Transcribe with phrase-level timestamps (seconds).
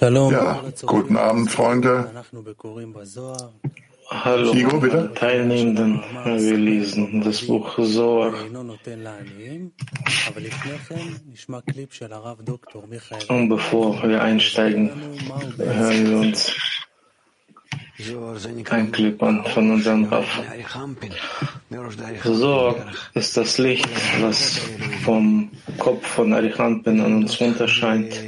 [0.00, 2.10] Ja, guten Abend, Freunde.
[4.08, 5.12] Hallo, Igo, bitte.
[5.14, 6.02] Teilnehmenden.
[6.24, 8.32] Wir lesen das Buch Zohar.
[13.28, 14.90] Und bevor wir einsteigen,
[15.58, 16.52] hören wir uns
[18.70, 20.40] ein Clip an von unserem Raff.
[22.22, 22.76] Zohar
[23.12, 23.90] ist das Licht,
[24.22, 24.58] was
[25.04, 28.18] vom Kopf von Arichanpin an uns runterscheint.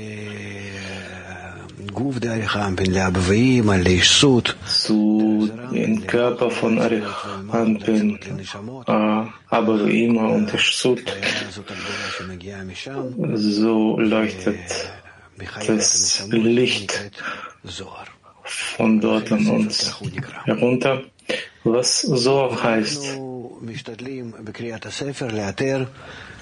[4.66, 8.18] Zu dem Körper von Arichanpin,
[9.48, 11.03] Abaruima und Ishsut.
[13.34, 14.90] So leuchtet
[15.67, 17.11] das Licht
[18.45, 20.00] von dort an uns
[20.45, 21.03] herunter,
[21.64, 23.18] was so heißt.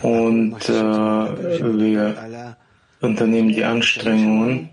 [0.03, 2.57] Und äh, wir
[3.03, 4.71] unternehmen die Anstrengungen,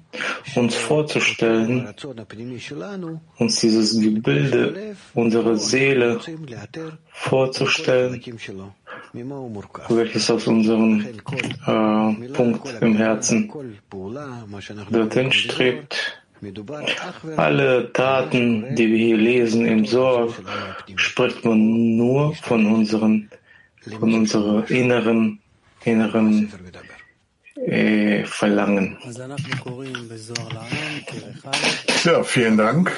[0.55, 1.87] uns vorzustellen,
[3.37, 6.19] uns dieses Gebilde unserer Seele
[7.11, 8.21] vorzustellen,
[9.89, 11.05] welches aus unserem
[11.65, 13.51] äh, Punkt im Herzen
[14.91, 16.21] dorthin strebt.
[17.35, 20.33] Alle Taten, die wir hier lesen im Sorg,
[20.95, 23.29] spricht man nur von unseren,
[23.99, 25.39] von unserer inneren,
[25.83, 26.49] inneren
[27.65, 28.97] äh, Verlangen.
[32.03, 32.91] Ja, vielen Dank.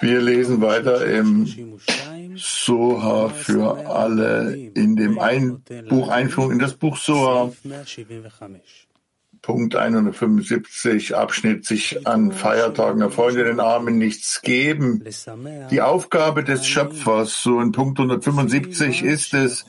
[0.00, 1.78] Wir lesen weiter im
[2.36, 7.52] Soha für alle in dem Ein Buch Einführung in das Buch Soha.
[9.44, 15.04] Punkt 175, Abschnitt sich an Feiertagen der Freunde den Armen nichts geben.
[15.70, 19.66] Die Aufgabe des Schöpfers, so in Punkt 175, ist es,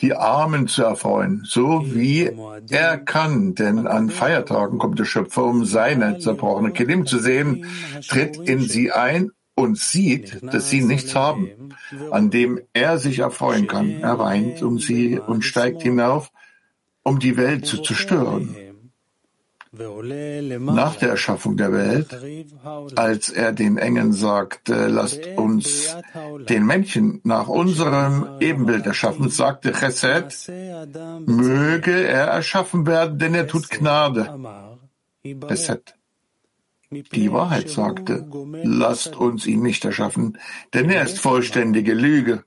[0.00, 2.32] die Armen zu erfreuen, so wie
[2.68, 3.54] er kann.
[3.54, 7.64] Denn an Feiertagen kommt der Schöpfer, um seine zerbrochene Kelim zu sehen,
[8.08, 11.48] tritt in sie ein und sieht, dass sie nichts haben,
[12.10, 14.00] an dem er sich erfreuen kann.
[14.00, 16.32] Er weint um sie und steigt hinauf,
[17.04, 18.56] um die Welt zu zerstören.
[19.78, 22.08] Nach der Erschaffung der Welt,
[22.96, 25.96] als er den Engeln sagte, lasst uns
[26.48, 30.50] den Menschen nach unserem Ebenbild erschaffen, sagte Chesed,
[31.26, 34.22] möge er erschaffen werden, denn er tut Gnade.
[35.24, 35.94] Chesed.
[36.90, 38.24] Die Wahrheit sagte,
[38.62, 40.38] lasst uns ihn nicht erschaffen,
[40.72, 42.44] denn er ist vollständige Lüge.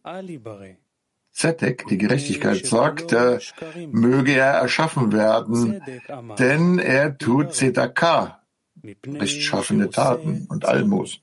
[1.39, 3.39] Zedek, die Gerechtigkeit, sagte,
[3.94, 5.81] möge er erschaffen werden,
[6.38, 8.41] denn er tut Zedakah,
[8.83, 11.22] rechtschaffene Taten und Almos.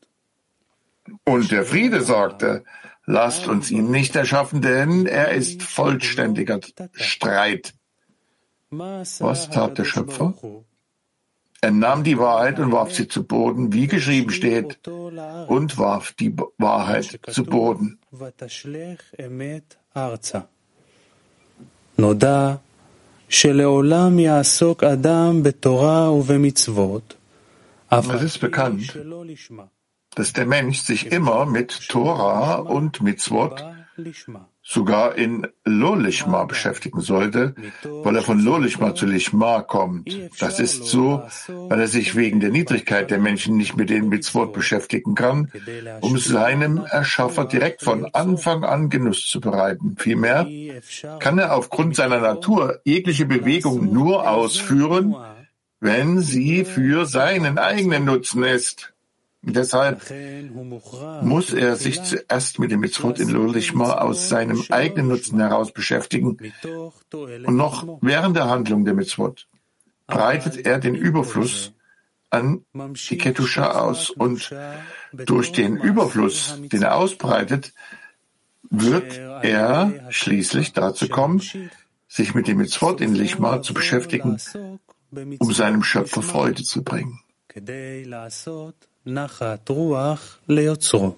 [1.25, 2.65] Und der Friede sagte,
[3.05, 6.61] lasst uns ihn nicht erschaffen, denn er ist vollständiger
[6.93, 7.75] Streit.
[8.71, 10.33] Was tat der Schöpfer?
[11.64, 16.36] Er nahm die Wahrheit und warf sie zu Boden, wie geschrieben steht, und warf die
[16.58, 18.00] Wahrheit zu Boden.
[21.98, 22.56] נודע
[23.30, 27.16] שלעולם יעסוק אדם בתורה ובמצוות,
[27.92, 28.98] Es ist bekannt,
[30.16, 33.62] dass der Mensch sich immer mit Tora und Mitzvot
[34.63, 40.09] sogar in Lolishma beschäftigen sollte, weil er von Lolishma zu Lishma kommt.
[40.41, 44.53] Das ist so, weil er sich wegen der Niedrigkeit der Menschen nicht mit den Mitzvot
[44.53, 45.51] beschäftigen kann,
[46.01, 49.97] um seinem Erschaffer direkt von Anfang an Genuss zu bereiten.
[49.99, 50.47] Vielmehr
[51.21, 55.15] kann er aufgrund seiner Natur jegliche Bewegung nur ausführen,
[55.81, 58.96] wenn sie für seinen eigenen Nutzen ist.
[59.49, 60.03] Deshalb
[61.23, 66.37] muss er sich zuerst mit dem Mitzvot in Lolishma aus seinem eigenen Nutzen heraus beschäftigen
[67.13, 69.47] und noch während der Handlung der Mitzvot
[70.09, 71.73] breitet er den Überfluss
[72.29, 74.53] an die Ketusha aus und
[75.13, 77.73] durch den Überfluss, den er ausbreitet,
[78.69, 81.41] wird er schließlich dazu kommen,
[82.09, 84.39] sich mit dem Mitzvot in Lichma zu beschäftigen,
[85.39, 87.21] um seinem Schöpfer Freude zu bringen.
[89.06, 91.16] נחת רוח ליוצרו.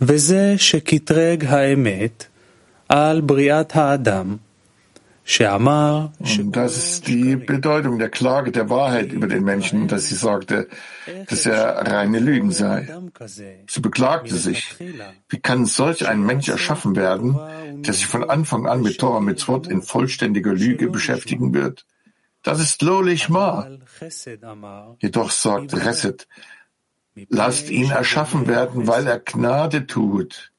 [0.00, 2.24] וזה שקטרג האמת
[2.88, 4.36] על בריאת האדם,
[5.24, 10.16] שאמר Und das ist die Bedeutung der Klage der Wahrheit über den Menschen, dass sie
[10.16, 10.66] sagte,
[11.28, 11.62] dass er
[11.92, 12.88] reine Lügen sei.
[13.68, 14.60] Sie beklagte sich,
[15.28, 17.28] wie kann solch ein Mensch erschaffen werden,
[17.84, 21.84] der sich von Anfang an mit Torah Mitzvot in vollständiger Lüge beschäftigen wird?
[22.45, 23.67] Das ist Lolishma.
[24.99, 26.17] Jedoch sagt Reset,
[27.29, 30.51] lasst ihn erschaffen werden, weil er Gnade tut.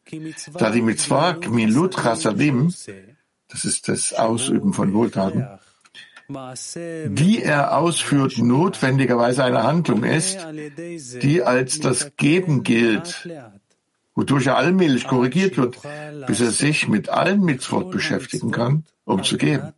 [0.54, 2.74] Da die Mitzvah Gmilut Chasadim,
[3.48, 5.46] das ist das Ausüben von Wohltaten,
[6.28, 10.44] die er ausführt, notwendigerweise eine Handlung ist,
[11.22, 13.28] die als das Geben gilt,
[14.16, 15.78] wodurch er allmählich korrigiert wird,
[16.26, 19.72] bis er sich mit allen Mitzvot beschäftigen kann, um zu geben.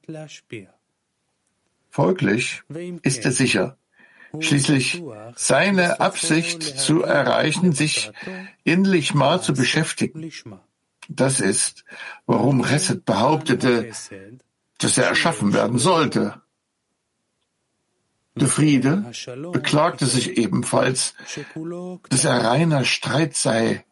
[1.99, 2.63] Folglich
[3.03, 3.77] ist er sicher,
[4.39, 5.03] schließlich
[5.35, 8.13] seine Absicht zu erreichen, sich
[8.63, 10.31] in Lichma zu beschäftigen.
[11.09, 11.85] Das ist,
[12.25, 13.91] warum Reset behauptete,
[14.79, 16.41] dass er erschaffen werden sollte.
[18.37, 19.11] Der Friede
[19.51, 21.15] beklagte sich ebenfalls,
[22.11, 23.85] dass er reiner Streit sei,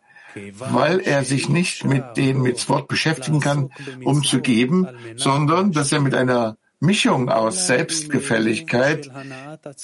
[0.53, 3.71] weil er sich nicht mit den Mitzvot beschäftigen kann,
[4.05, 4.87] um zu geben,
[5.17, 9.11] sondern dass er mit einer Mischung aus Selbstgefälligkeit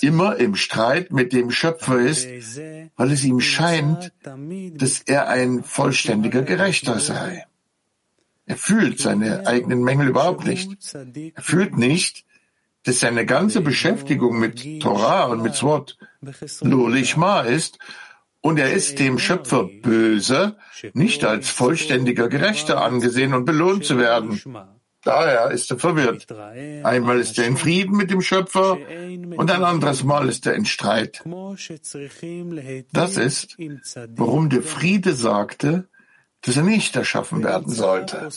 [0.00, 2.26] immer im Streit mit dem Schöpfer ist,
[2.96, 4.12] weil es ihm scheint,
[4.74, 7.44] dass er ein vollständiger Gerechter sei.
[8.46, 10.70] Er fühlt seine eigenen Mängel überhaupt nicht.
[11.34, 12.24] Er fühlt nicht,
[12.84, 15.98] dass seine ganze Beschäftigung mit Torah und mit Swot
[16.60, 17.78] Lolishma ist
[18.40, 20.56] und er ist dem Schöpfer böse,
[20.92, 24.40] nicht als vollständiger Gerechter angesehen und belohnt zu werden.
[25.04, 26.26] Daher ist er verwirrt.
[26.84, 28.78] Einmal ist er in Frieden mit dem Schöpfer
[29.36, 31.24] und ein anderes Mal ist er in Streit.
[32.92, 33.56] Das ist,
[34.16, 35.88] warum der Friede sagte,
[36.42, 38.28] dass er nicht erschaffen werden sollte.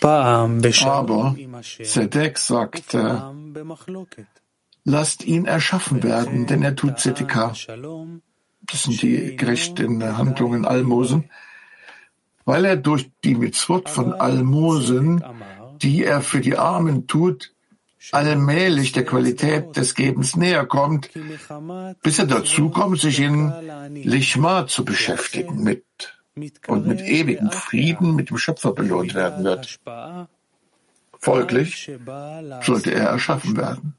[0.00, 1.36] Aber
[1.82, 3.34] Zedek sagte,
[4.84, 7.54] lasst ihn erschaffen werden, denn er tut Zedekah.
[8.70, 11.30] Das sind die gerechten Handlungen Almosen
[12.48, 15.22] weil er durch die Mitzvot von Almosen,
[15.82, 17.52] die er für die Armen tut,
[18.10, 21.10] allmählich der Qualität des Gebens näher kommt,
[22.02, 23.52] bis er dazu kommt, sich in
[23.92, 25.84] Lichma zu beschäftigen mit
[26.66, 29.78] und mit ewigem Frieden mit dem Schöpfer belohnt werden wird.
[31.18, 31.92] Folglich
[32.62, 33.92] sollte er erschaffen werden.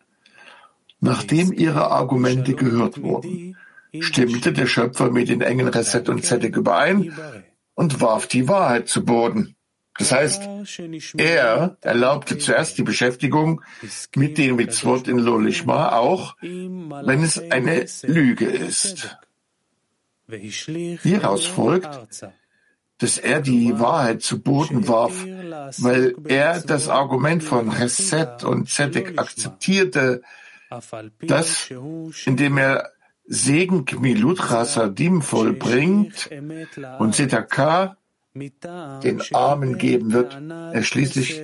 [1.01, 3.57] Nachdem ihre Argumente gehört wurden,
[3.99, 7.13] stimmte der Schöpfer mit den engen Reset und Zedek überein
[7.79, 9.55] und warf die Wahrheit zu Boden.
[9.97, 10.41] Das heißt,
[11.15, 13.61] er erlaubte zuerst die Beschäftigung
[14.15, 19.17] mit den Mitzvot in Lolishma, auch wenn es eine Lüge ist.
[20.27, 22.27] Hieraus folgt,
[22.97, 25.25] dass er die Wahrheit zu Boden warf,
[25.77, 30.21] weil er das Argument von Reset und Zedek akzeptierte,
[31.21, 31.69] dass,
[32.25, 32.91] indem er
[33.28, 36.30] Segen Gmilut Chasadim vollbringt
[36.98, 37.96] und Sedaka
[38.34, 40.36] den Armen geben wird,
[40.72, 41.40] er schließlich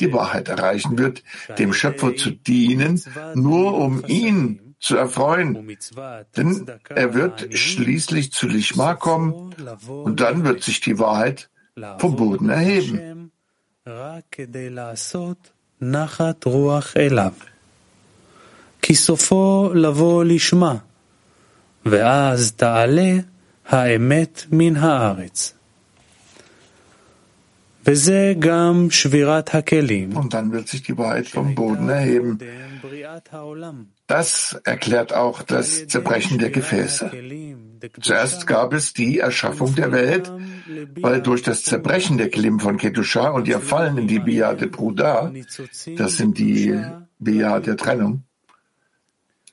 [0.00, 1.22] die Wahrheit erreichen wird,
[1.58, 3.00] dem Schöpfer zu dienen,
[3.34, 5.76] nur um ihn zu erfreuen.
[6.36, 9.54] Denn er wird schließlich zu Lichma kommen
[9.86, 11.50] und dann wird sich die Wahrheit
[11.98, 13.30] vom Boden erheben.
[18.82, 20.76] כי סופו לבוא לשמה.
[21.86, 23.16] ואז תעלה
[23.66, 25.54] האמת מן הארץ.
[27.86, 30.12] וזה גם שבירת הכלים.
[30.16, 32.38] Und dann wird sich die Wahrheit vom Boden erheben.
[34.06, 37.10] Das erklärt auch das Zerbrechen der Gefäße.
[38.00, 40.30] Zuerst gab es die Erschaffung der Welt,
[41.00, 44.68] weil durch das Zerbrechen der Kelim von Kedusha und ihr Fallen in die Bia de
[44.68, 45.32] Bruda,
[45.96, 46.76] das sind die
[47.18, 48.24] Bia der Trennung,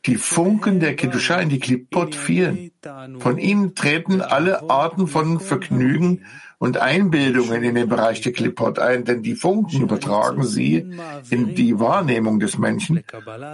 [0.07, 2.73] die Funken der Kedusha in die Klippot fielen.
[3.21, 6.25] Von ihnen treten alle Arten von Vergnügen
[6.59, 10.87] und Einbildungen in den Bereich der Klippot ein, denn die Funken übertragen sie
[11.31, 13.03] in die Wahrnehmung des Menschen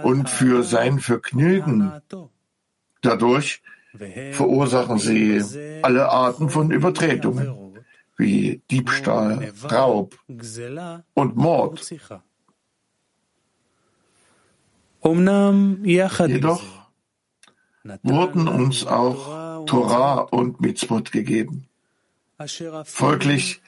[0.03, 1.91] und für sein Vergnügen.
[3.01, 3.61] Dadurch
[4.31, 5.41] verursachen sie
[5.81, 7.75] alle Arten von Übertretungen,
[8.17, 10.17] wie Diebstahl, Raub
[11.13, 11.93] und Mord.
[16.31, 16.63] Jedoch
[18.03, 21.65] wurden uns auch Torah und Mitzvot gegeben.
[22.85, 23.61] Folglich,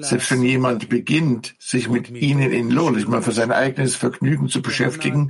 [0.00, 4.62] selbst wenn jemand beginnt, sich mit ihnen in Lohn, mal für sein eigenes Vergnügen zu
[4.62, 5.28] beschäftigen,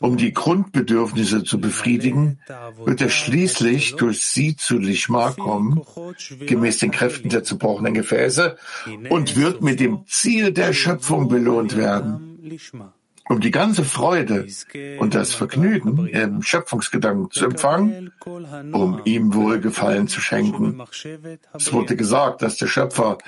[0.00, 2.38] um die Grundbedürfnisse zu befriedigen,
[2.86, 5.82] wird er schließlich durch sie zu Lishma kommen,
[6.46, 8.56] gemäß den Kräften der zerbrochenen Gefäße,
[9.10, 12.38] und wird mit dem Ziel der Schöpfung belohnt werden
[13.30, 14.46] um die ganze Freude
[14.98, 20.82] und das Vergnügen im Schöpfungsgedanken zu empfangen, um ihm Wohlgefallen zu schenken.
[21.54, 23.18] Es wurde gesagt, dass der Schöpfer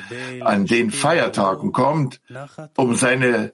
[0.41, 2.21] an den Feiertagen kommt,
[2.77, 3.53] um seine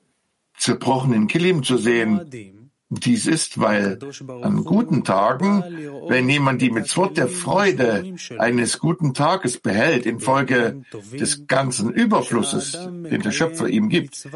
[0.56, 2.57] zerbrochenen Kilim zu sehen
[2.90, 3.98] Dies ist, weil
[4.42, 5.62] an guten Tagen,
[6.08, 13.20] wenn jemand die Mitzvot der Freude eines guten Tages behält infolge des ganzen Überflusses, den
[13.20, 14.26] der Schöpfer ihm gibt,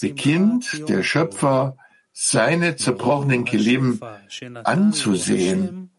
[0.00, 1.76] beginnt der Schöpfer
[2.12, 4.00] seine zerbrochenen Kelim
[4.62, 5.90] anzusehen,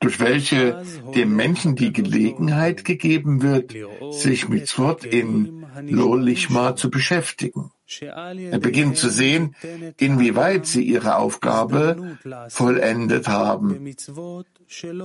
[0.00, 0.82] durch welche
[1.14, 3.74] dem Menschen die Gelegenheit gegeben wird,
[4.12, 7.72] sich mit Zwort in Lolishma zu beschäftigen.
[8.00, 9.54] Er beginnt zu sehen,
[9.96, 13.94] inwieweit sie ihre Aufgabe vollendet haben,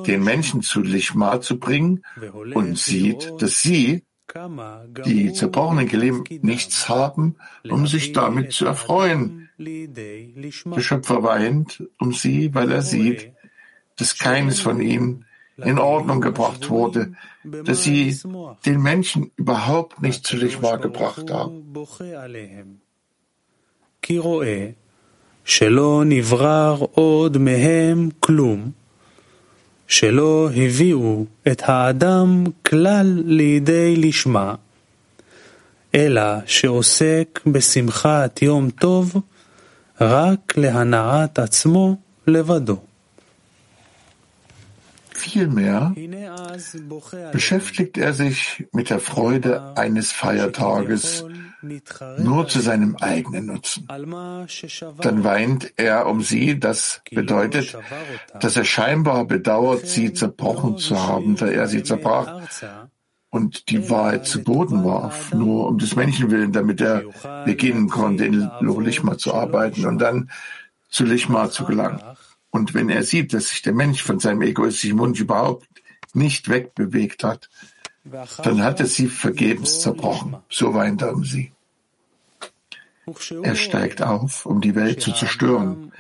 [0.05, 2.03] den Menschen zu Lichma zu bringen
[2.53, 4.03] und sieht, dass sie,
[5.05, 7.35] die zerbrochenen Gelim, nichts haben,
[7.69, 9.50] um sich damit zu erfreuen.
[9.57, 13.31] Der Schöpfer weint um sie, weil er sieht,
[13.98, 15.25] dass keines von ihnen
[15.70, 17.12] in Ordnung gebracht wurde,
[17.66, 18.16] dass sie
[18.66, 21.64] den Menschen überhaupt nicht zu Lichma gebracht haben.
[24.02, 24.70] כי רואה
[25.44, 28.70] שלא נברר עוד מהם כלום,
[29.87, 34.54] שלא הביאו את האדם כלל לידי לשמה,
[35.94, 39.16] אלא שעוסק בשמחת יום טוב
[40.00, 41.96] רק להנעת עצמו
[42.26, 42.76] לבדו.
[45.23, 45.95] Vielmehr
[47.31, 51.23] beschäftigt er sich mit der Freude eines Feiertages
[52.17, 53.87] nur zu seinem eigenen Nutzen.
[53.87, 57.77] Dann weint er um sie, das bedeutet,
[58.37, 62.41] dass er scheinbar bedauert, sie zerbrochen zu haben, da er sie zerbrach
[63.29, 67.03] und die Wahrheit zu Boden warf, nur um des Menschen willen, damit er
[67.45, 70.29] beginnen konnte, in Lichma zu arbeiten und dann
[70.89, 72.01] zu Lichma zu gelangen.
[72.53, 75.67] Und wenn er sieht, dass sich der Mensch von seinem egoistischen Wunsch überhaupt
[76.13, 77.50] nicht wegbewegt hat,
[78.43, 80.38] dann hat er sie vergebens zerbrochen.
[80.50, 81.51] So weint er um sie.
[83.41, 85.91] Er steigt auf, um die Welt zu zerstören.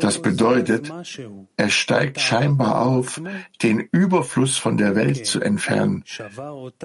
[0.00, 0.92] Das bedeutet,
[1.56, 3.22] er steigt scheinbar auf,
[3.62, 6.02] den Überfluss von der Welt zu entfernen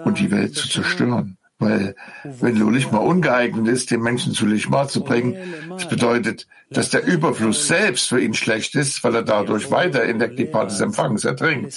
[0.03, 1.37] und die Welt zu zerstören.
[1.58, 1.94] Weil,
[2.24, 5.36] wenn Lulichma ungeeignet ist, den Menschen zu Lichma zu bringen,
[5.68, 10.18] das bedeutet, dass der Überfluss selbst für ihn schlecht ist, weil er dadurch weiter in
[10.18, 11.74] der Klippa des Empfangs ertrinkt.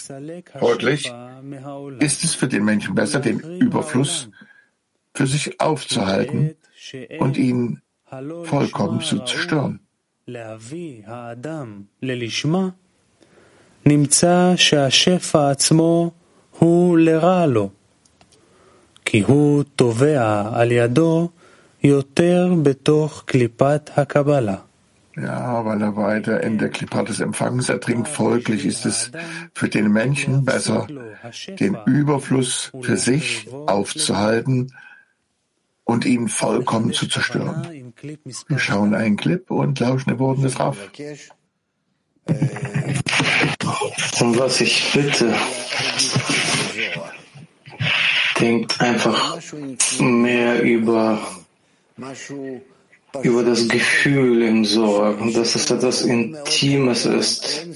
[0.58, 1.12] Folglich
[2.00, 4.30] ist es für den Menschen besser, den Überfluss
[5.14, 6.56] für sich aufzuhalten
[7.20, 7.82] und ihn
[8.46, 9.80] vollkommen zu zerstören.
[13.86, 16.12] נמצא שהשפע עצמו
[16.60, 17.70] הוא לרע לו.
[19.08, 21.30] כי הוא טובע על ידו
[21.84, 24.56] יותר בתוך קליפת הקבלה.
[25.16, 28.08] Ja, weil er weiter in der Klippa des Empfangs ertrinkt.
[28.08, 29.12] Folglich ist es
[29.54, 30.88] für den Menschen besser,
[31.60, 34.74] den Überfluss für sich aufzuhalten
[35.84, 37.94] und ihn vollkommen zu zerstören.
[38.48, 40.78] Wir schauen einen Clip und lauschen den Worten des Raff.
[44.20, 45.36] Um was ich bitte,
[48.41, 49.39] denkt einfach
[50.01, 51.21] mehr über,
[53.23, 57.67] über das Gefühl im Sorgen, dass es etwas Intimes ist.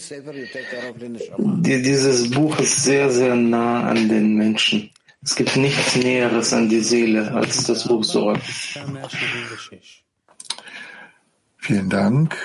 [1.38, 4.90] Dieses Buch ist sehr, sehr nah an den Menschen.
[5.24, 8.40] Es gibt nichts Näheres an die Seele als das Buch Sorge.
[11.58, 12.36] Vielen Dank.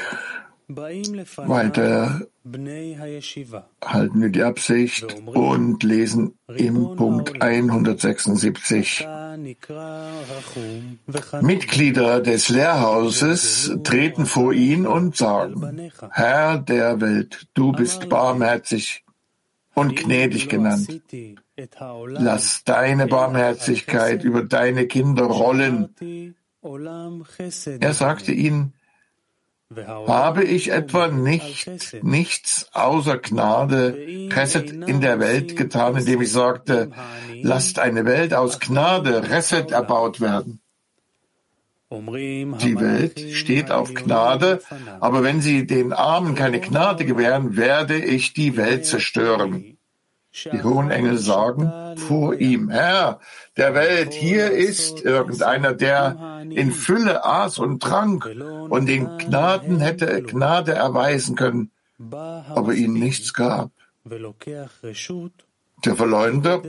[0.70, 2.28] Weiter
[3.86, 9.08] halten wir die Absicht und lesen im Punkt 176.
[11.42, 19.06] Mitglieder des Lehrhauses treten vor ihn und sagen, Herr der Welt, du bist barmherzig
[19.74, 21.02] und gnädig genannt.
[22.08, 26.36] Lass deine Barmherzigkeit über deine Kinder rollen.
[27.80, 28.74] Er sagte ihnen,
[29.86, 33.98] habe ich etwa nicht, nichts außer Gnade,
[34.32, 36.92] Reset in der Welt getan, indem ich sagte,
[37.42, 40.62] lasst eine Welt aus Gnade, Reset erbaut werden?
[41.90, 44.62] Die Welt steht auf Gnade,
[45.00, 49.77] aber wenn sie den Armen keine Gnade gewähren, werde ich die Welt zerstören.
[50.34, 53.20] Die hohen Engel sagen vor ihm, Herr
[53.56, 58.26] der Welt, hier ist irgendeiner, der in Fülle aß und trank
[58.70, 61.72] und den Gnaden hätte Gnade erweisen können,
[62.12, 63.72] aber ihnen nichts gab.
[65.86, 66.64] Der Verleumder,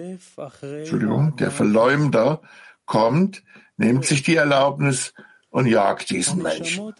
[0.62, 2.40] Entschuldigung, der Verleumder
[2.86, 3.42] kommt,
[3.76, 5.14] nimmt sich die Erlaubnis
[5.50, 6.94] und jagt diesen Menschen.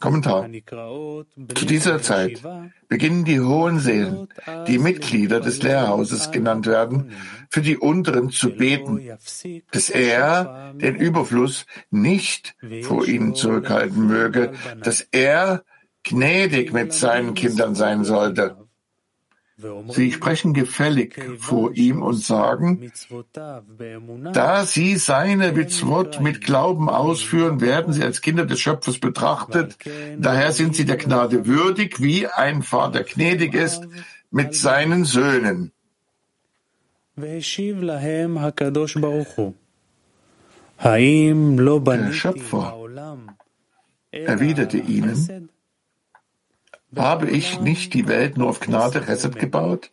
[0.00, 0.48] Kommentar.
[1.54, 2.40] Zu dieser Zeit
[2.88, 4.28] beginnen die hohen Seelen,
[4.68, 7.12] die Mitglieder des Lehrhauses genannt werden,
[7.50, 9.00] für die unteren zu beten,
[9.72, 14.52] dass er den Überfluss nicht vor ihnen zurückhalten möge,
[14.82, 15.64] dass er
[16.04, 18.67] gnädig mit seinen Kindern sein sollte.
[19.88, 22.92] Sie sprechen gefällig vor ihm und sagen,
[24.32, 29.76] da sie seine Mitzvot mit Glauben ausführen, werden sie als Kinder des Schöpfers betrachtet.
[30.18, 33.82] Daher sind sie der Gnade würdig, wie ein Vater gnädig ist
[34.30, 35.72] mit seinen Söhnen.
[37.16, 37.40] Der
[42.12, 42.76] Schöpfer
[44.12, 45.50] erwiderte ihnen,
[46.96, 49.90] habe ich nicht die Welt nur auf Gnade Reset gebaut?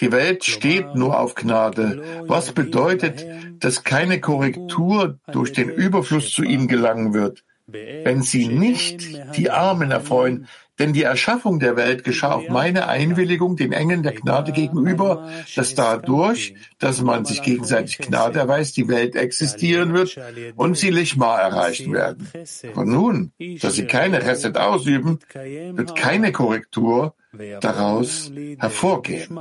[0.00, 3.26] Die Welt steht nur auf Gnade, was bedeutet,
[3.62, 7.42] dass keine Korrektur durch den Überfluss zu ihnen gelangen wird.
[7.66, 10.46] Wenn sie nicht die Armen erfreuen,
[10.78, 15.74] denn die Erschaffung der Welt geschah auf meine Einwilligung den Engeln der Gnade gegenüber, dass
[15.74, 20.18] dadurch, dass man sich gegenseitig Gnade erweist, die Welt existieren wird
[20.56, 22.28] und sie Lichma erreichen werden.
[22.74, 27.14] Und nun, dass sie keine Reset ausüben, wird keine Korrektur
[27.60, 29.40] daraus hervorgehen.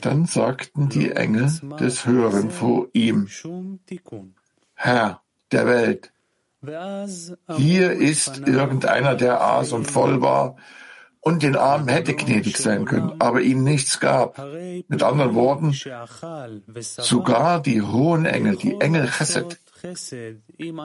[0.00, 1.50] Dann sagten die Engel
[1.80, 3.28] des Höheren vor ihm,
[4.74, 5.22] Herr,
[5.52, 6.12] der Welt.
[7.56, 10.56] Hier ist irgendeiner, der aß und voll war
[11.20, 14.38] und den Armen hätte gnädig sein können, aber ihnen nichts gab.
[14.88, 15.74] Mit anderen Worten,
[16.80, 19.58] sogar die hohen Engel, die Engel Chesed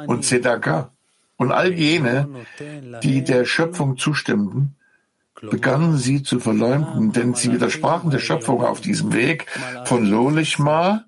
[0.07, 0.91] und Zedaka
[1.37, 2.29] und all jene,
[3.03, 4.75] die der Schöpfung zustimmten,
[5.41, 9.47] begannen sie zu verleumden, denn sie widersprachen der Schöpfung auf diesem Weg
[9.85, 11.03] von Lolichma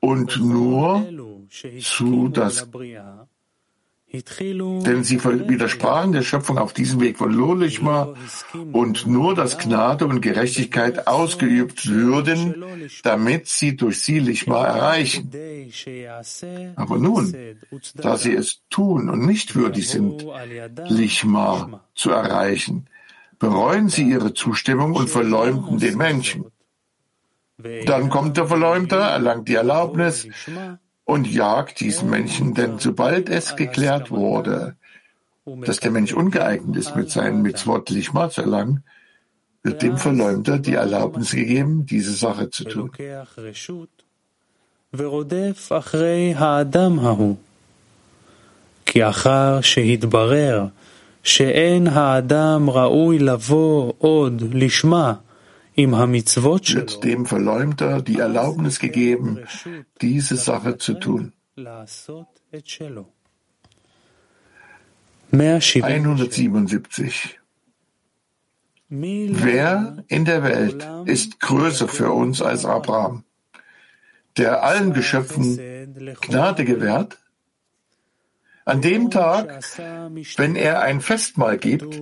[0.00, 1.06] und nur
[1.80, 2.66] zu das
[4.04, 8.14] denn sie widersprachen der Schöpfung auf diesem Weg von Lolichma
[8.72, 12.62] und nur dass Gnade und Gerechtigkeit ausgeübt würden,
[13.02, 15.30] damit sie durch sie Lichma erreichen.
[16.76, 17.34] Aber nun,
[17.94, 20.26] da sie es tun und nicht würdig sind,
[20.88, 22.88] Lichma zu erreichen,
[23.38, 26.44] bereuen sie ihre Zustimmung und verleumden den Menschen.
[27.86, 30.28] Dann kommt der Verleumder, erlangt die Erlaubnis
[31.11, 34.75] und jagt diesen Menschen, denn sobald es geklärt wurde,
[35.65, 38.83] dass der Mensch ungeeignet ist, mit seinen Mitzvot Lichma zu erlangen,
[39.63, 42.91] wird dem Verleumder die Erlaubnis gegeben, diese Sache zu tun.
[48.85, 50.65] כי אחר שהתברר
[51.23, 55.13] שאין האדם ראוי לבוא עוד לשמה
[56.74, 59.40] wird dem Verleumder die Erlaubnis gegeben,
[60.00, 61.32] diese Sache zu tun.
[65.32, 67.38] 177.
[68.88, 73.24] Wer in der Welt ist größer für uns als Abraham,
[74.36, 75.58] der allen Geschöpfen
[76.20, 77.18] Gnade gewährt?
[78.66, 79.64] An dem Tag,
[80.36, 82.00] wenn er ein Festmahl gibt,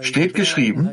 [0.00, 0.90] steht geschrieben,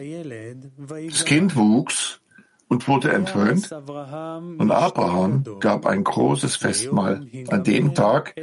[1.09, 2.19] das Kind wuchs
[2.67, 8.35] und wurde enthöhnt, und Abraham gab ein großes Festmahl an dem Tag,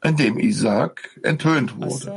[0.00, 2.12] an dem Isaac enthöhnt wurde.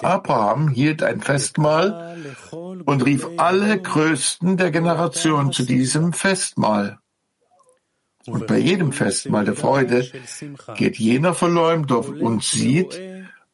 [0.00, 2.16] Abraham hielt ein Festmahl
[2.50, 6.98] und rief alle Größten der Generation zu diesem Festmahl.
[8.26, 10.10] Und bei jedem Festmahl der Freude
[10.76, 13.00] geht jener Verleumder und sieht,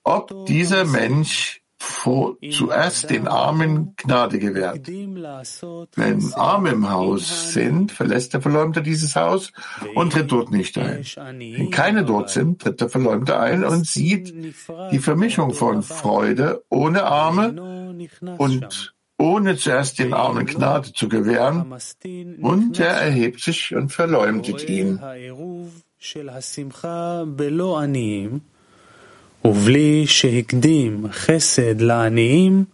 [0.05, 4.87] ob dieser Mensch zuerst den Armen Gnade gewährt.
[4.87, 9.53] Wenn Arme im Haus sind, verlässt der Verleumder dieses Haus
[9.95, 11.05] und tritt dort nicht ein.
[11.05, 14.35] Wenn keine dort sind, tritt der Verleumder ein und sieht
[14.93, 17.97] die Vermischung von Freude ohne Arme
[18.39, 21.75] und ohne zuerst den Armen Gnade zu gewähren,
[22.41, 24.99] und er erhebt sich und verleumdet ihn.
[29.46, 32.66] ובלי שהקדים חסד לעניים,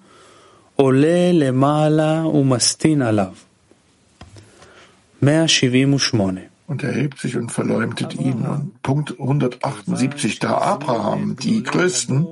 [0.75, 3.33] עולה למעלה ומסטין עליו.
[5.23, 8.45] 178 und erhebt sich und verleumdet ihn.
[8.45, 12.27] Und Punkt 178, da Abraham die Größten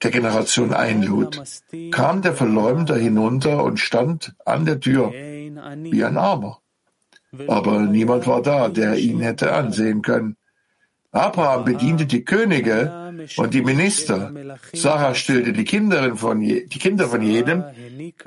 [0.00, 1.42] der Generation einlud,
[1.90, 6.60] kam der Verleumder hinunter und stand an der Tür wie ein Armer.
[7.48, 10.36] Aber niemand war da, der ihn hätte ansehen können.
[11.10, 13.03] Abraham bediente die Könige
[13.37, 14.31] und die Minister.
[14.73, 17.63] Sarah stillte die, Kinderin von je, die Kinder von jedem,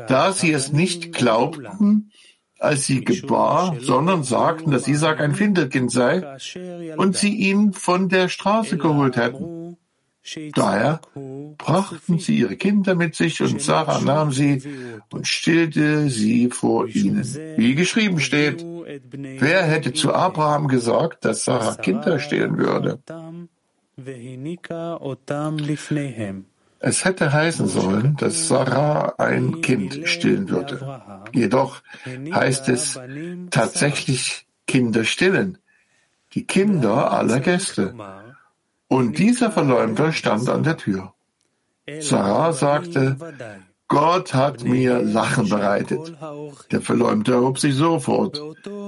[0.06, 2.10] da sie es nicht glaubten,
[2.58, 6.24] als sie gebar, sondern sagten, dass Isaac ein Findelkind sei
[6.96, 9.76] und sie ihn von der Straße geholt hätten.
[10.54, 11.00] Daher
[11.56, 14.62] brachten sie ihre Kinder mit sich und Sarah nahm sie
[15.10, 17.24] und stillte sie vor ihnen.
[17.56, 18.64] Wie geschrieben steht,
[19.10, 23.00] wer hätte zu Abraham gesagt, dass Sarah Kinder stillen würde?
[26.80, 31.02] Es hätte heißen sollen, dass Sarah ein Kind stillen würde.
[31.32, 33.00] Jedoch heißt es
[33.50, 35.58] tatsächlich Kinder stillen,
[36.34, 37.94] die Kinder aller Gäste.
[38.86, 41.12] Und dieser Verleumder stand an der Tür.
[42.00, 43.16] Sarah sagte,
[43.88, 46.14] Gott hat mir Lachen bereitet.
[46.70, 48.40] Der Verleumder erhob sich sofort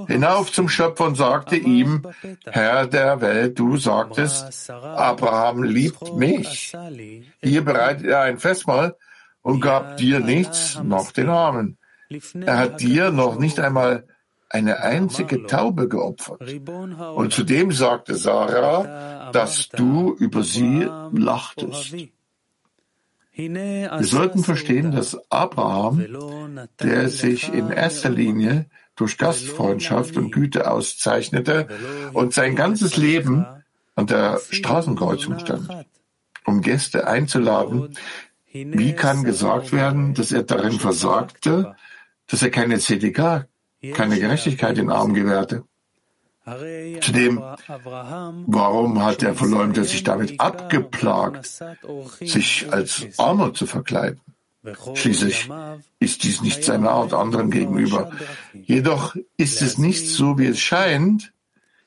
[0.07, 2.03] hinauf zum Schöpfer und sagte ihm,
[2.45, 6.73] Herr der Welt, du sagtest, Abraham liebt mich.
[7.41, 8.95] Hier bereitet er ein Festmahl
[9.41, 11.77] und gab dir nichts, noch den Armen.
[12.45, 14.05] Er hat dir noch nicht einmal
[14.49, 16.41] eine einzige Taube geopfert.
[17.15, 21.95] Und zudem sagte Sarah, dass du über sie lachtest.
[23.33, 26.05] Wir sollten verstehen, dass Abraham,
[26.81, 28.65] der sich in erster Linie
[28.95, 31.67] durch Gastfreundschaft und Güte auszeichnete
[32.13, 33.45] und sein ganzes Leben
[33.95, 35.69] an der Straßenkreuzung stand,
[36.45, 37.95] um Gäste einzuladen,
[38.51, 41.75] wie kann gesagt werden, dass er darin versagte,
[42.27, 43.47] dass er keine CDK,
[43.93, 45.63] keine Gerechtigkeit in Arm gewährte?
[46.43, 47.37] Zudem,
[48.47, 51.63] warum hat der Verleumder sich damit abgeplagt,
[52.19, 54.19] sich als Armer zu verkleiden?
[54.95, 55.49] Schließlich
[55.99, 58.11] ist dies nicht seine Art anderen gegenüber.
[58.53, 61.31] Jedoch ist es nicht so, wie es scheint,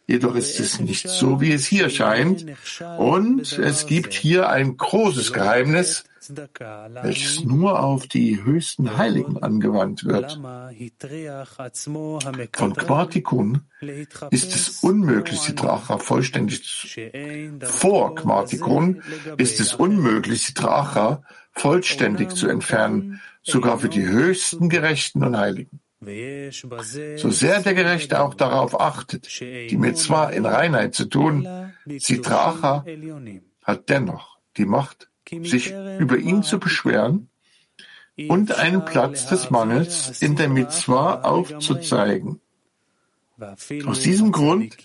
[0.06, 2.46] Jedoch ist es nicht so, wie es hier scheint.
[2.98, 6.04] Und es gibt hier ein großes Geheimnis,
[7.02, 10.40] welches nur auf die höchsten Heiligen angewandt wird.
[12.56, 13.60] Von Quartikun
[14.30, 16.98] ist es unmöglich, die Dracha vollständig
[17.62, 19.02] vor Quartikun
[19.36, 25.80] ist es unmöglich, die Dracha vollständig zu entfernen, sogar für die höchsten Gerechten und Heiligen.
[27.16, 31.46] So sehr der Gerechte auch darauf achtet, die Mitzvah in Reinheit zu tun,
[31.86, 32.84] Sitracha
[33.62, 35.08] hat dennoch die Macht,
[35.42, 37.28] sich über ihn zu beschweren
[38.28, 42.40] und einen Platz des Mangels in der Mitzvah aufzuzeigen.
[43.86, 44.76] Aus diesem Grund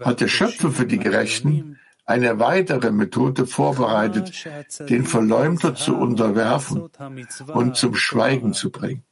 [0.00, 4.46] hat der Schöpfer für die Gerechten eine weitere Methode vorbereitet,
[4.88, 6.88] den Verleumder zu unterwerfen
[7.52, 9.02] und zum Schweigen zu bringen.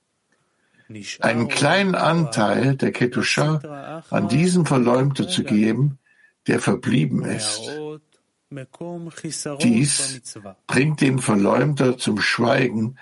[1.20, 5.98] Einen kleinen Anteil der Kedusha an diesen Verleumder zu geben,
[6.46, 7.62] der verblieben ist.
[9.62, 10.20] Dies
[10.66, 12.96] bringt den Verleumder zum Schweigen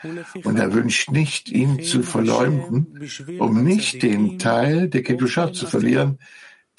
[0.45, 6.19] und er wünscht nicht, ihn zu verleumden, um nicht den Teil der Kedusha zu verlieren,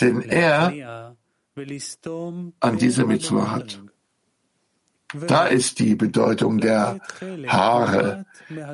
[0.01, 1.15] den er
[2.59, 3.79] an dieser Mitzvah hat.
[5.26, 7.00] Da ist die Bedeutung der
[7.46, 8.26] Haare,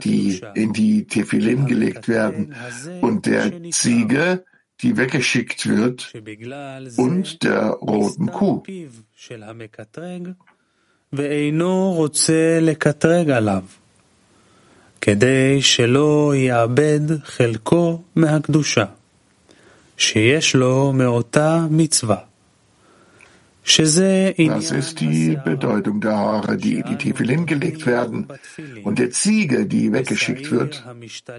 [0.03, 2.55] die in die Tefillin gelegt werden,
[3.01, 4.45] und der Ziege,
[4.81, 6.13] die weggeschickt wird,
[6.97, 8.63] und der roten Kuh.
[15.05, 18.85] כדי שלא יאבד חלקו מהקדושה
[19.97, 22.28] שיש לו מאותה מצווה.
[23.78, 28.28] Das ist die Bedeutung der Haare, die in die Tefillin gelegt werden,
[28.84, 30.84] und der Ziege, die weggeschickt wird,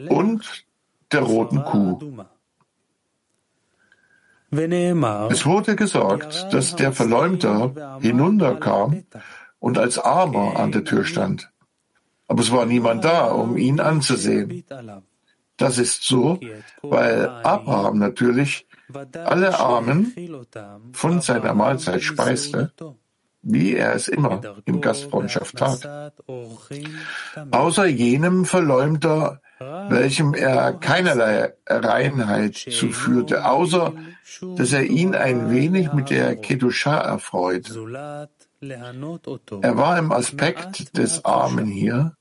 [0.08, 0.64] und
[1.10, 1.98] der roten Kuh.
[4.52, 9.04] Es wurde gesagt, dass der Verleumder hinunterkam
[9.58, 11.50] und als Armer an der Tür stand.
[12.28, 14.64] Aber es war niemand da, um ihn anzusehen.
[15.56, 16.38] Das ist so,
[16.82, 18.66] weil Abraham natürlich
[19.14, 20.14] alle Armen
[20.92, 22.72] von seiner Mahlzeit speiste,
[23.42, 26.14] wie er es immer in Gastfreundschaft tat.
[27.50, 33.94] Außer jenem Verleumder, welchem er keinerlei Reinheit zuführte, außer
[34.57, 37.74] dass er ihn ein wenig mit der Kedusha erfreute.
[38.62, 42.14] Er war im Aspekt des Armen hier,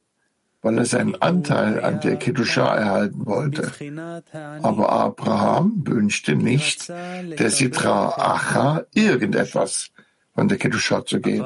[0.61, 3.71] weil er seinen Anteil an der Kedusha erhalten wollte.
[4.61, 9.91] Aber Abraham wünschte nicht, der Sitra Acha irgendetwas
[10.35, 11.45] von der Kedusha zu geben.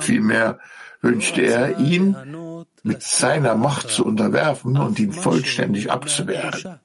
[0.00, 0.58] Vielmehr
[1.00, 2.16] wünschte er, ihn
[2.82, 6.80] mit seiner Macht zu unterwerfen und ihn vollständig abzuwehren.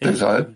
[0.00, 0.54] Deshalb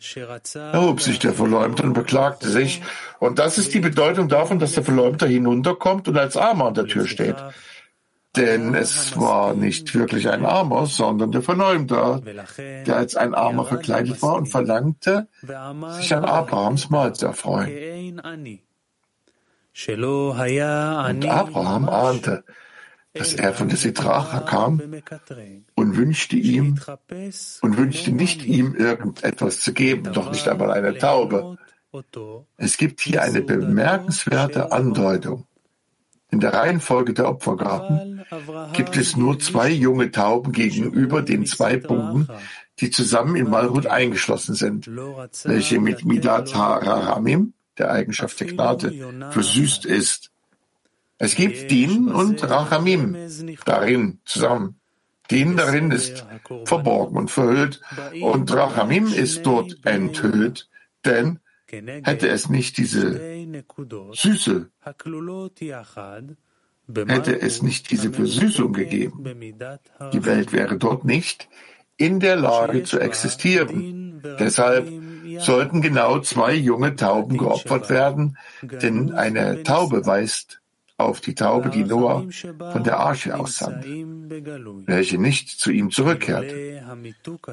[0.55, 2.81] erhob sich der Verleumder und beklagte sich.
[3.19, 6.87] Und das ist die Bedeutung davon, dass der Verleumder hinunterkommt und als Armer an der
[6.87, 7.37] Tür steht.
[8.37, 12.23] Denn es war nicht wirklich ein Armer, sondern der Verleumder,
[12.57, 15.29] der als ein Armer verkleidet war und verlangte,
[15.99, 18.21] sich an Abrahams Mahl zu erfreuen.
[21.09, 22.45] Und Abraham ahnte,
[23.15, 24.81] dass er von der Sitracha kam
[25.75, 26.79] und wünschte ihm
[27.61, 31.59] und wünschte nicht ihm irgendetwas zu geben, doch nicht einmal eine Taube,
[32.57, 35.47] Es gibt hier eine bemerkenswerte Andeutung.
[36.33, 38.25] In der Reihenfolge der Opfergaben
[38.73, 42.27] gibt es nur zwei junge Tauben gegenüber den zwei Punkten,
[42.81, 44.89] die zusammen in Malhut eingeschlossen sind,
[45.45, 48.93] welche mit Midat HaRahamim, der Eigenschaft der Gnade,
[49.31, 50.31] versüßt ist.
[51.19, 53.17] Es gibt Din und Rachamim
[53.67, 54.81] darin zusammen.
[55.31, 56.27] Din darin ist
[56.65, 57.81] verborgen und verhüllt
[58.21, 60.69] und Rachamim ist dort enthüllt,
[61.05, 61.39] denn
[61.73, 63.19] Hätte es nicht diese
[64.13, 64.71] Süße,
[67.09, 69.25] hätte es nicht diese Versüßung gegeben,
[70.13, 71.49] die Welt wäre dort nicht
[71.97, 74.23] in der Lage zu existieren.
[74.39, 74.87] Deshalb
[75.39, 80.61] sollten genau zwei junge Tauben geopfert werden, denn eine Taube weist
[80.99, 82.27] auf die Taube, die Noah
[82.73, 86.83] von der Arche aussandt, welche nicht zu ihm zurückkehrte.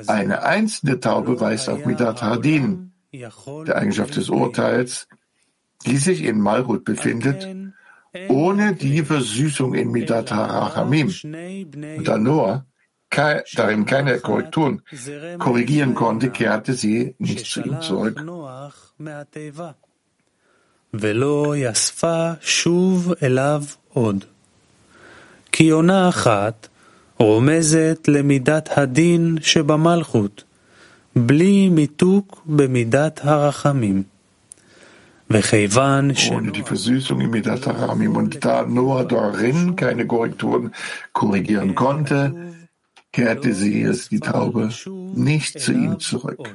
[0.07, 5.08] Eine einzelne Taube weist auf Midat Hardin, der Eigenschaft des Urteils,
[5.86, 7.46] die sich in Malhut befindet,
[8.28, 11.08] ohne die Versüßung in Midat HaRachamim.
[11.98, 12.66] Und da Noah
[13.54, 14.82] darin keine Korrekturen
[15.38, 18.20] korrigieren konnte, kehrte sie nicht zu ihm zurück.
[20.96, 24.24] ולא יספה שוב אליו עוד.
[25.52, 26.68] כי עונה אחת
[27.18, 30.44] רומזת למידת הדין שבמלכות,
[31.16, 31.88] Ohne
[36.52, 40.72] die Versüßung in Midat Haramim und da Noah darin keine Korrekturen
[41.12, 42.54] korrigieren konnte,
[43.12, 44.70] kehrte sie es, die Taube,
[45.14, 46.48] nicht zu ihm zurück.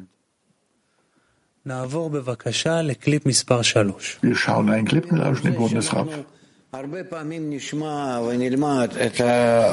[4.22, 6.08] Wir schauen einen Clip mit Ausschnitt Bundesrat.
[6.74, 9.22] הרבה פעמים נשמע ונלמד את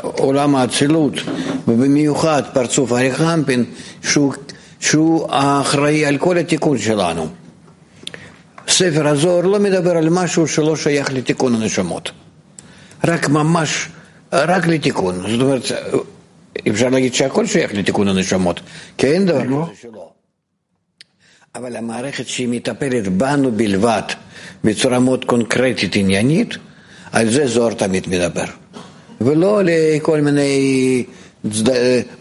[0.03, 1.15] עולם האצילות,
[1.69, 3.65] ובמיוחד פרצוף אריק רמפין,
[4.03, 4.35] שהוא
[4.82, 7.28] שהוא האחראי על כל התיקון שלנו.
[8.68, 12.12] ספר הזוהר לא מדבר על משהו שלא שייך לתיקון הנשמות.
[13.04, 13.88] רק ממש,
[14.34, 15.16] רק לתיקון.
[15.16, 15.64] זאת אומרת,
[16.70, 18.60] אפשר להגיד שהכל שייך לתיקון הנשמות,
[18.98, 20.10] כי אין דבר כזה שלא.
[21.56, 24.02] אבל המערכת שהיא מטפלת בנו בלבד,
[24.64, 26.58] בצורה מאוד קונקרטית עניינית,
[27.12, 28.46] על זה זוהר תמיד מדבר.
[29.22, 31.04] ולא לכל מיני
[31.52, 31.72] צד...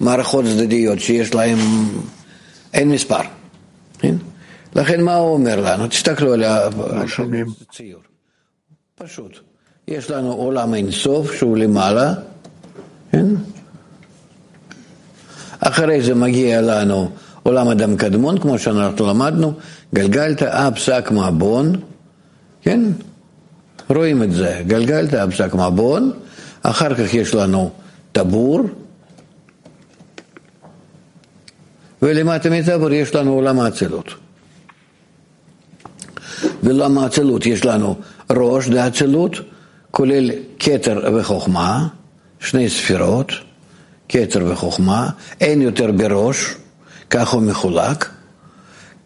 [0.01, 1.59] מערכות צדדיות שיש להן
[2.75, 3.21] אין מספר.
[3.99, 4.15] כן?
[4.77, 5.87] לכן מה הוא אומר לנו?
[5.87, 8.01] תסתכלו על הציור.
[8.95, 9.39] פשוט.
[9.89, 12.15] יש לנו עולם אינסוף שהוא למעלה,
[13.13, 13.27] כן?
[15.61, 17.11] אחרי זה מגיע לנו
[17.43, 19.53] עולם אדם קדמון, כמו שאנחנו למדנו,
[19.95, 21.73] גלגלת אב שק מעבון,
[22.63, 22.81] כן?
[23.91, 26.13] רואים את זה, גלגלת אב שק מעבון,
[26.63, 27.71] אחר כך יש לנו
[28.13, 28.61] טבור,
[32.03, 34.15] ולמטה מטבור יש לנו עולם האצילות.
[36.63, 37.97] בעולם האצילות יש לנו
[38.31, 39.37] ראש דאצילות,
[39.91, 41.89] כולל כתר וחוכמה,
[42.41, 43.33] שני ספירות,
[44.09, 45.11] כתר וחוכמה,
[45.41, 46.55] אין יותר בראש,
[47.11, 48.11] כך הוא מחולק.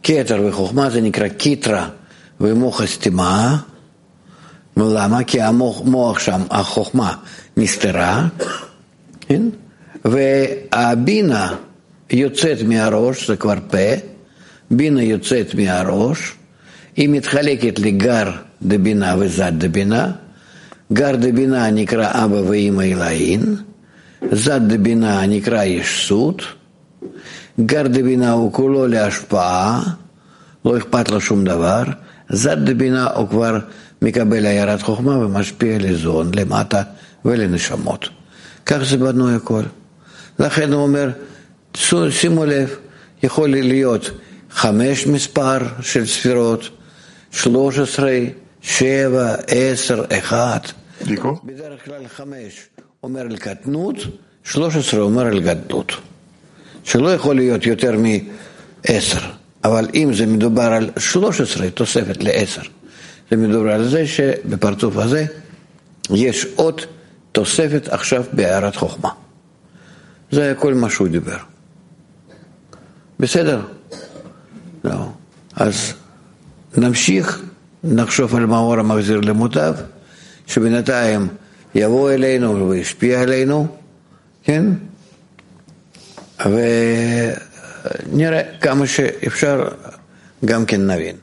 [0.02, 1.88] כתר וחוכמה זה נקרא קיטרה
[2.40, 3.56] ומוח הסתימה.
[4.76, 5.24] למה?
[5.24, 7.16] כי המוח שם, החוכמה
[7.56, 8.26] נסתרה,
[9.20, 9.42] כן?
[10.04, 11.56] והבינה
[12.10, 13.94] יוצאת מהראש, זה כבר פה,
[14.70, 16.32] בינה יוצאת מהראש,
[16.96, 18.30] היא מתחלקת לגר
[18.62, 20.12] דבינה וזד דבינה,
[20.92, 23.56] גר דבינה נקרא אבא ואמא אלוהין,
[24.32, 26.42] זד דבינה נקרא ישות,
[27.60, 29.82] גר דבינה הוא כולו להשפעה,
[30.64, 31.82] לא אכפת לו שום דבר,
[32.30, 33.58] זד דבינה הוא כבר
[34.02, 36.82] מקבל עיירת חוכמה ומשפיע לזון, למטה
[37.24, 38.08] ולנשמות.
[38.66, 39.62] כך זה בנוי הכל.
[40.38, 41.10] לכן הוא אומר,
[42.10, 42.76] שימו לב,
[43.22, 44.10] יכול להיות
[44.50, 46.68] חמש מספר של ספירות,
[47.30, 48.18] שלוש עשרה,
[48.62, 50.72] שבע, עשר, אחת.
[51.44, 52.66] בדרך כלל חמש
[53.02, 53.96] אומר על קטנות,
[54.44, 55.92] שלוש עשרה אומר על גדלות.
[56.84, 59.20] שלא יכול להיות יותר מעשר,
[59.64, 62.62] אבל אם זה מדובר על שלוש עשרה, תוספת לעשר,
[63.30, 65.26] זה מדובר על זה שבפרצוף הזה
[66.10, 66.80] יש עוד
[67.32, 69.10] תוספת עכשיו בהערת חוכמה.
[70.30, 71.53] זה כל מה שהוא דיבר.
[73.24, 73.60] בסדר.
[74.84, 75.08] לא.
[75.56, 75.92] אז
[76.76, 77.42] נמשיך,
[77.84, 79.74] נחשוב על מאור המחזיר למוטב,
[80.46, 81.28] שבינתיים
[81.74, 83.76] יבוא אלינו וישפיע עלינו,
[84.42, 84.64] כן?
[88.06, 89.68] ונראה כמה שאפשר
[90.44, 91.16] גם כן נבין.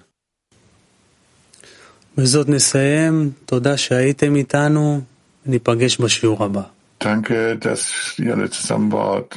[2.18, 5.02] בזאת נסיים, תודה שהייתם איתנו,
[5.46, 6.62] ניפגש בשיעור הבא.
[7.02, 7.84] Danke, dass
[8.20, 9.36] ihr alle zusammen wart.